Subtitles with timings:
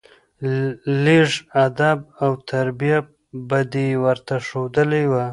[1.03, 1.31] لېږ
[1.65, 2.99] ادب او تربيه
[3.47, 5.25] به دې ورته ښودلى وه.